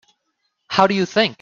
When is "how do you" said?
0.67-1.05